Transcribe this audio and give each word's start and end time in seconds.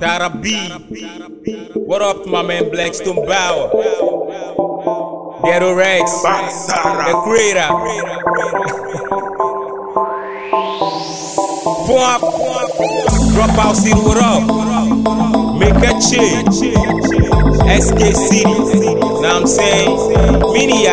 Tata 0.00 0.30
B. 0.40 0.56
What 1.74 2.02
up, 2.02 2.26
my 2.26 2.42
man 2.42 2.70
Blackstone 2.70 3.26
Bauer? 3.26 3.70
Ghetto 5.44 5.74
Rex, 5.74 6.22
the 6.22 7.20
creator. 7.24 7.68
Drop 13.34 13.58
out, 13.58 13.76
see 13.76 13.92
what 13.92 14.16
up. 14.18 14.42
Make 15.58 15.74
a 15.84 15.92
change. 16.00 16.76
SK 17.62 18.00
City, 18.14 18.94
now 19.20 19.36
I'm 19.38 19.46
saying, 19.46 19.90
mini 20.52 20.86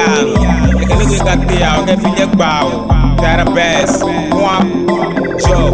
young. 1.26 1.48
You 1.48 1.48
can 1.48 1.48
look 1.48 1.48
at 1.48 1.48
the 1.48 1.64
out, 1.64 1.86
get 1.86 2.20
your 2.20 2.36
bow. 2.36 2.88
Tata 3.18 3.46
Bas, 3.52 4.02
point, 4.02 4.90
Joe. 5.40 5.72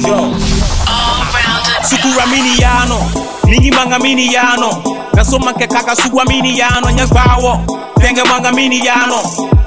Joe. 0.00 0.34
Sukura 1.82 2.26
mini 2.30 2.56
yano, 2.60 2.98
ningi 3.44 3.70
manga 3.70 3.98
mini 3.98 4.32
yano. 4.32 4.70
Nasoma 5.14 5.52
ke 5.52 5.66
kaka 5.66 5.94
sugwa 5.96 6.24
mini 6.26 6.58
yano 6.58 6.90
nyagbawo. 6.90 7.64
Tenge 8.00 8.22
manga 8.24 8.52
mini 8.52 8.80
yano. 8.86 9.16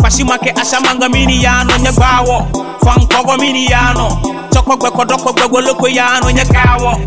Pashima 0.01 0.37
ke 0.39 0.51
asha 0.55 0.79
manga 0.81 1.09
mini 1.09 1.43
yano 1.43 1.77
nyagbawo. 1.77 2.47
Fankogo 2.83 3.37
mini 3.37 3.65
yano. 3.67 4.09
Choko 4.53 4.77
gwe 4.77 4.91
kodoko 4.91 5.33
gwe 5.33 5.47
goloko 5.49 5.87
yano 5.87 6.31
nyakawo. 6.31 6.97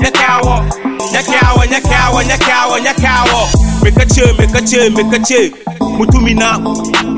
Nyakawo. 0.00 0.64
Nyakawo, 1.12 1.64
nyakawo, 1.64 2.22
nyakawo, 2.22 2.78
nyakawo. 2.78 3.48
Make 3.82 3.96
a 3.96 4.06
chill, 4.06 4.34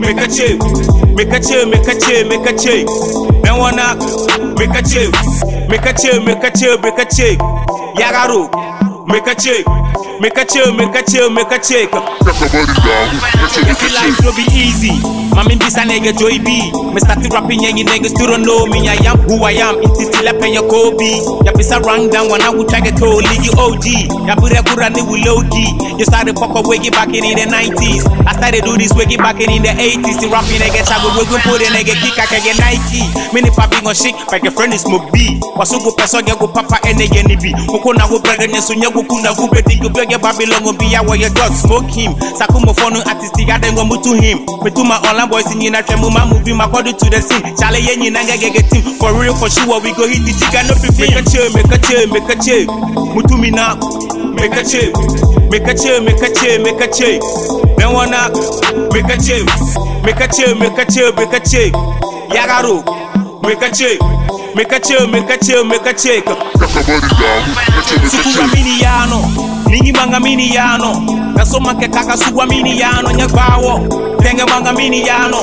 make 0.01 0.21
a 0.21 0.29
chill, 0.29 1.67
make 1.67 1.89
a 1.89 2.61
chill. 2.61 2.87
Mutumina, 5.69 5.89
make 8.99 9.27
a 9.27 9.35
chill. 9.35 9.65
Make 10.29 10.37
a 10.37 10.45
chill, 10.45 10.73
make 10.75 10.95
a 10.95 11.03
chill, 11.03 11.31
make 11.31 11.51
a 11.51 11.59
a 12.25 12.31
a 12.31 12.47
a 12.47 12.49
a 12.49 12.63
a 12.63 12.83
a 12.83 12.95
a 12.99 13.21
make 13.21 13.39
a 13.39 13.47
chill. 13.53 13.65
This 13.69 13.95
life 13.95 14.19
no 14.25 14.31
be 14.35 14.45
easy. 14.55 14.95
Mami 15.35 15.55
bisa 15.55 15.85
nigga 15.87 16.11
Joy 16.17 16.39
B. 16.43 16.71
Me 16.93 16.99
started 17.01 17.31
rapping 17.33 17.61
yengi 17.63 17.85
niggas 17.87 18.11
still 18.17 18.27
don't 18.35 18.43
know 18.43 18.67
me. 18.67 18.89
I 18.89 18.99
am 19.07 19.19
who 19.29 19.39
I 19.45 19.55
am. 19.63 19.79
It's 19.83 20.11
still 20.11 20.27
up 20.29 20.43
in 20.43 20.53
your 20.55 20.67
Kobe. 20.67 21.23
Ya 21.47 21.53
bisa 21.55 21.79
run 21.85 22.11
down 22.11 22.29
when 22.31 22.43
I 22.43 22.51
would 22.51 22.67
try 22.69 22.81
to 22.83 22.91
call 22.99 23.23
you 23.23 23.53
OG. 23.55 23.87
Ya 24.27 24.35
pura 24.35 24.63
pura 24.67 24.91
ni 24.91 25.03
will 25.03 25.23
low 25.23 25.41
key. 25.53 25.71
You 25.99 26.05
started 26.05 26.35
fuck 26.39 26.55
up 26.59 26.67
wiggy 26.67 26.91
back 26.91 27.15
in 27.15 27.23
the 27.23 27.47
90s. 27.47 28.03
I 28.27 28.33
started 28.35 28.65
do 28.67 28.75
this 28.77 28.91
wiggy 28.95 29.17
back 29.17 29.39
in 29.39 29.51
the 29.63 29.71
80s. 29.71 30.19
The 30.19 30.27
rapping 30.33 30.59
nigga 30.59 30.83
chago 30.83 31.15
wiggy 31.15 31.39
put 31.47 31.63
in 31.63 31.71
nigga 31.71 31.95
kick 32.03 32.19
I 32.19 32.27
can 32.27 32.41
get 32.43 32.59
Nike. 32.59 33.07
Mini 33.31 33.51
papi 33.55 33.79
on 33.87 33.95
shit. 33.95 34.15
Like 34.33 34.43
a 34.45 34.51
friend 34.51 34.75
is 34.75 34.83
smoke 34.83 35.07
B. 35.15 35.39
Wasugo 35.55 35.95
peso 35.95 36.19
ya 36.27 36.35
go 36.35 36.49
papa 36.49 36.83
ene 36.83 37.07
yeni 37.15 37.37
bi. 37.39 37.55
Moko 37.71 37.95
na 37.95 38.09
go 38.09 38.19
brother 38.19 38.49
nyeso 38.49 38.75
nyago 38.75 39.07
kuna 39.07 39.31
go 39.39 39.47
bedi 39.47 39.79
go 39.79 39.89
beg 39.89 40.11
Babylon 40.19 40.63
go 40.65 40.73
be 40.75 40.91
ya 40.91 41.03
where 41.07 41.15
your 41.17 41.31
dog 41.31 41.53
smoke 41.55 41.87
him. 42.09 42.17
Sakumo 42.35 42.73
phone 42.73 43.05
artist 43.05 43.37
ya 43.37 43.59
then 43.59 43.77
go 43.77 43.85
him. 43.85 44.39
Me 44.65 44.71
to 44.73 44.83
my 44.85 44.97
online 45.05 45.29
boys 45.29 45.49
in 45.53 45.61
na 45.73 45.83
tremble 45.85 46.11
my 46.11 46.25
movie 46.25 46.53
my 46.57 46.67
body 46.67 46.93
to 46.93 47.07
the 47.13 47.21
scene. 47.21 47.45
Chale 47.57 47.79
yenyi 47.85 48.11
na 48.11 48.25
get 48.25 48.41
get 48.41 48.67
team. 48.73 48.83
For 48.97 49.13
real 49.13 49.35
for 49.37 49.49
sure 49.49 49.81
we 49.81 49.93
go 49.93 50.09
hit 50.09 50.25
the 50.25 50.33
jigga 50.33 50.65
no 50.67 50.75
be 50.81 50.89
Make 50.99 51.15
a 51.15 51.23
chill, 51.31 51.49
make 51.55 51.71
a 51.71 51.79
chill, 51.79 52.07
make 52.11 52.29
a 52.29 52.37
chill. 52.43 52.67
Mutu 53.15 53.39
me 53.39 53.51
now. 53.51 53.77
Make 54.35 54.53
a 54.57 54.63
chill. 54.65 54.91
Make 55.51 55.67
a 55.67 55.75
chill, 55.75 56.03
make 56.03 56.21
a 56.21 56.29
chill, 56.35 56.63
make 56.63 56.81
a 56.81 56.89
chill. 56.91 57.19
Then 57.77 57.93
wanna 57.93 58.29
make 58.93 59.09
a 59.09 59.17
chill. 59.17 59.47
Make 60.05 60.21
a 60.21 60.29
chill, 60.29 60.55
make 60.59 60.77
a 60.79 60.85
chill, 60.91 61.13
make 61.15 61.33
a 61.33 61.41
chill. 61.41 61.71
Yagaru. 62.35 62.83
Make 63.43 63.63
a 63.63 63.71
chill. 63.71 63.99
Make 64.55 64.73
a 64.73 64.81
chill, 64.81 65.07
make 65.07 65.31
a 65.31 65.37
chill, 65.39 65.65
make 65.65 65.87
a 65.87 65.93
chill. 65.95 66.23
Sukura 68.11 68.47
mini 68.55 68.81
yano, 68.83 69.21
ningi 69.69 69.93
manga 69.93 70.21
mini 70.21 70.55
yano. 70.55 70.93
Nasoma 71.37 71.75
ke 71.75 71.89
kaka 71.89 72.17
sugwa 72.17 72.47
mini 72.47 72.79
yano 72.81 73.11
nyagbawo. 73.13 73.81
Tenge 74.23 74.45
manga 74.45 74.73
mini 74.73 75.07
yano, 75.07 75.39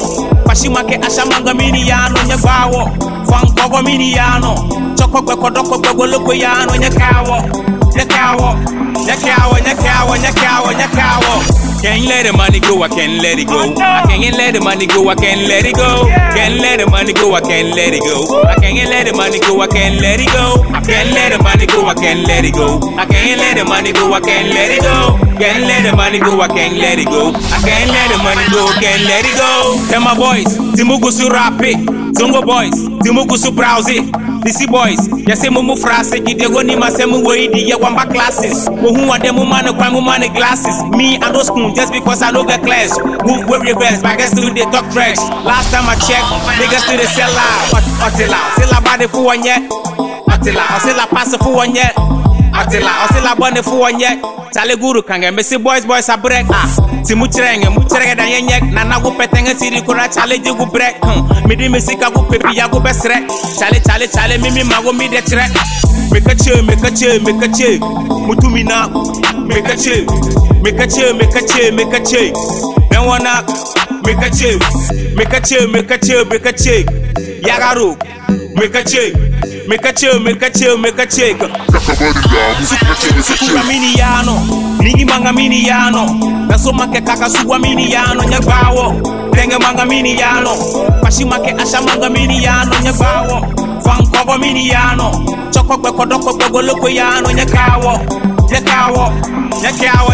pashima 0.45 0.83
ke 0.83 0.95
asha 1.01 1.25
manga 1.25 1.53
mini 1.53 1.87
yano 1.87 2.19
nyagbawo. 2.27 2.89
Fankogo 3.25 3.81
mini 3.83 4.13
yano, 4.13 4.55
choko 4.95 5.21
gwe 5.21 5.35
kodoko 5.35 5.77
gwe 5.79 5.93
goloko 5.93 6.33
yano 6.33 6.75
nyakawo. 6.75 7.37
Can't 11.85 12.03
let 12.09 12.25
the 12.25 12.33
money 12.33 12.59
go, 12.59 12.81
I 12.81 12.89
can't 12.89 13.21
let 13.21 13.37
it 13.37 13.47
go. 13.47 13.61
I 13.77 14.03
can't 14.09 14.35
let 14.35 14.53
the 14.53 14.61
money 14.61 14.87
go, 14.87 15.07
I 15.07 15.15
can't 15.15 15.47
let 15.47 15.65
it 15.65 15.75
go. 15.75 16.09
Can't 16.33 16.59
let 16.59 16.79
the 16.79 16.89
money 16.89 17.13
go, 17.13 17.33
I 17.35 17.41
can't 17.41 17.75
let 17.75 17.93
it 17.93 18.01
go. 18.01 18.25
I 18.41 18.55
can't 18.57 18.89
let 18.89 19.05
the 19.05 19.13
money 19.13 19.37
go, 19.39 19.61
I 19.61 19.67
can't 19.69 20.01
let 20.01 20.19
it 20.19 20.33
go. 20.33 20.65
I 20.73 20.81
can't 20.81 21.13
let 21.13 21.37
the 21.37 21.45
money 21.45 21.67
go, 21.67 21.85
I 21.85 21.93
can't 21.93 22.25
let 22.25 22.43
it 22.43 22.53
go. 22.57 22.81
I 22.97 23.05
can't 23.05 23.37
let 23.37 23.53
the 23.55 23.63
money 23.65 23.93
go, 23.93 24.11
I 24.13 24.19
can't 24.19 24.49
let 24.49 24.71
it 24.73 24.81
go. 24.81 25.13
Can't 25.37 25.61
let 25.69 25.83
the 25.85 25.95
money 25.95 26.19
go, 26.19 26.41
I 26.41 26.47
can't 26.47 26.77
let 26.81 26.97
it 26.97 27.05
go. 27.05 27.31
I 27.37 27.59
can't 27.61 27.89
let 27.91 28.07
the 28.09 28.17
money 28.25 28.45
go, 28.49 28.65
can't 28.81 29.03
let 29.05 29.23
it 29.23 29.35
go. 29.37 29.77
Tell 29.91 30.01
my 30.01 30.15
boys, 30.17 30.57
Timugu 30.75 31.11
su 31.11 31.29
rap 31.29 31.61
it. 31.61 31.77
Zongo 32.17 32.41
boys, 32.43 32.73
Timugu 33.03 33.37
su 33.37 33.51
disi 34.45 34.67
boys 34.69 35.01
yɛsɛ 35.25 35.49
mumu 35.49 35.75
frase 35.75 36.19
gyidego 36.21 36.61
nimasɛm 36.61 37.25
wei 37.25 37.47
di 37.47 37.65
yɛ 37.71 37.81
wamba 37.81 38.05
classes. 38.05 38.69
Wohu 38.69 39.09
wɔde 39.09 39.33
moma 39.33 39.63
ne 39.63 39.73
kwan 39.73 39.91
moma 39.93 40.19
ne 40.19 40.29
glasses. 40.29 40.77
Me 40.95 41.17
i 41.17 41.31
no 41.31 41.41
school 41.41 41.73
just 41.73 41.91
because 41.91 42.21
i 42.21 42.29
no 42.29 42.43
get 42.45 42.61
class. 42.61 42.93
Move 43.25 43.49
wey 43.49 43.57
reverse 43.73 44.01
but 44.03 44.11
i 44.13 44.15
get 44.17 44.29
still 44.29 44.53
dey 44.53 44.61
talk 44.69 44.85
trash 44.93 45.17
last 45.43 45.71
time 45.73 45.89
i 45.89 45.95
check 45.97 46.21
niggas 46.61 46.85
still 46.85 46.97
dey 46.97 47.09
sell 47.09 47.33
out. 47.33 47.81
Ɔtila 48.05 48.37
ɔsila 48.53 48.83
bade 48.85 49.07
fún 49.09 49.25
wɔn 49.25 49.41
yɛ 49.41 49.55
ɔtila 50.29 50.63
ɔsila 50.77 51.09
pass 51.09 51.33
fún 51.41 51.55
wɔn 51.57 51.73
yɛ 51.73 51.87
ɔtila 52.53 52.91
ɔsila 53.07 53.31
bɔne 53.35 53.61
fún 53.65 53.79
wɔn 53.81 53.99
yɛ 53.99 54.11
taleguru 54.53 55.01
kankan 55.01 55.35
bɛ 55.35 55.43
si 55.43 55.57
boys 55.57 55.85
boys 55.85 56.07
abrɛ 56.07 56.45
ah. 56.51 56.84
Si 57.05 57.13
mu 57.15 57.27
chirenge 57.27 57.69
mu 57.69 57.81
chirenge 57.87 58.15
dan 58.17 58.27
yenyek 58.27 58.63
Nana 58.73 58.99
gu 58.99 59.11
petenge 59.11 59.53
siri 59.59 59.81
kura 59.81 60.07
chale 60.09 60.37
ji 60.41 60.51
gu 60.51 60.65
break 60.65 60.95
hmm. 61.03 61.47
Midi 61.47 61.69
misi 61.69 61.95
ka 61.95 62.09
gu 62.09 62.23
pepi 62.29 62.57
ya 62.57 62.67
gu 62.67 62.79
besre 62.79 63.21
Chale 63.59 63.79
chale 63.85 64.07
chale 64.07 64.37
mimi 64.41 64.63
mago 64.63 64.91
mi 64.91 65.07
de 65.07 65.21
chire 65.21 65.45
Make 66.11 66.25
a 66.31 66.35
chill, 66.35 66.63
make 66.63 66.81
a 66.83 66.89
chill, 66.91 67.19
make 67.21 67.41
a 67.43 67.47
chill 67.53 67.79
Mutumi 68.25 68.63
na 68.65 68.87
Make 69.45 69.67
a 69.67 69.75
chill 69.77 70.05
Make 70.63 70.79
a 70.79 70.87
chill, 70.87 71.13
make 71.15 71.35
a 71.35 71.41
chill, 71.45 71.71
make 71.75 71.93
a 71.93 71.99
chill 72.03 72.33
Then 72.89 73.05
wanna 73.05 73.43
Make 74.05 74.17
a 74.25 74.29
chill 74.31 74.57
Make 75.15 75.33
a 75.33 75.41
chill, 75.41 75.67
make 75.69 75.91
a 75.91 75.97
chill, 75.97 76.25
make 76.25 76.45
a 76.45 76.53
chill 76.53 76.83
Yagaru 77.45 77.97
Make 78.55 78.75
a 78.75 78.83
chill 78.83 79.13
Make 79.67 79.85
a 79.85 79.93
chill, 79.93 80.19
make 80.19 80.41
a 80.41 80.49
chill, 80.49 80.77
make 80.77 80.97
a 80.97 81.05
chill 81.05 81.37
Sukura 83.25 83.63
mini 83.67 83.93
yano, 83.97 84.34
ningi 84.34 84.34
manga 85.25 85.33
mini 85.41 85.65
yano. 85.67 86.05
Nasoma 86.47 86.87
ke 86.87 87.01
kaka 87.01 87.27
sugwa 87.29 87.57
mini 87.59 87.91
yano 87.91 88.23
nyagbawo. 88.23 88.93
Tenge 89.33 89.57
manga 89.57 89.85
mini 89.85 90.15
yano, 90.19 90.51
pashima 91.01 91.39
ke 91.39 91.51
asha 91.57 91.81
manga 91.81 92.09
mini 92.09 92.43
yano 92.43 92.75
nyagbawo. 92.83 93.41
Fankogo 93.81 94.37
mini 94.39 94.69
yano, 94.69 95.11
choko 95.51 95.77
gwe 95.77 95.91
kodoko 95.91 96.33
gwe 96.37 96.49
goloko 96.49 96.89
yano 96.89 97.31
nyakawo. 97.31 97.99
Nyakawo, 98.51 99.11
nyakawo, 99.61 100.13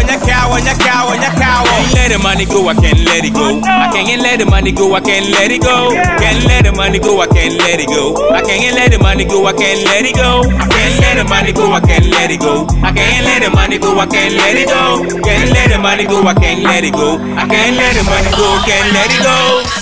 nyakawo, 0.60 1.16
nyakawo. 1.16 1.66
Can't 1.66 1.94
let 1.94 2.08
the 2.12 2.18
money 2.18 2.44
go, 2.44 2.68
I 2.68 2.74
can't 2.74 3.00
let 3.04 3.24
it 3.24 3.34
go. 3.34 3.60
I 3.64 3.88
can't 3.92 4.22
let 4.22 4.38
the 4.38 4.46
money 4.46 4.72
go, 4.72 4.94
I 4.94 5.00
can't 5.00 5.28
let 5.30 5.50
it 5.50 5.62
go. 5.62 5.90
Can't 5.92 6.44
let 6.44 6.64
the 6.64 6.72
money 6.72 6.98
go, 6.98 7.20
I 7.20 7.26
can't 7.26 7.54
let 7.58 7.80
it 7.80 7.88
go. 7.88 8.14
I 8.32 8.40
can't 8.42 8.74
let 8.74 8.90
the 8.92 8.98
money 8.98 9.24
go, 9.24 9.44
I 9.46 9.52
can't 9.52 9.82
let 9.84 10.04
it 10.04 10.14
go. 10.14 10.42
I 10.48 10.66
can't 10.68 11.00
let 11.00 11.16
the 11.16 11.24
money 11.24 11.52
go, 11.52 11.72
I 11.72 11.80
can't 11.80 12.06
let 12.06 12.30
it 12.30 12.40
go. 12.40 12.66
I 12.82 12.92
can't 12.92 13.24
let 13.24 13.42
the 13.42 13.50
money 13.50 13.78
go, 13.78 13.98
I 13.98 14.06
can't 14.06 14.34
let 14.34 14.56
it 14.56 14.68
go. 14.68 15.02
Can't 15.22 15.50
let 15.50 15.70
the 15.70 15.78
money 15.78 16.04
go, 16.06 16.22
I 16.26 16.34
can't 16.34 16.62
let 16.62 16.84
it 16.84 16.92
go. 16.94 17.18
I 17.36 17.46
can't 17.48 17.76
let 17.76 17.92
the 17.94 18.04
money 18.04 18.30
go, 18.36 18.46
can't 18.66 18.92
let 18.92 19.10
it 19.10 19.22
go. 19.22 19.81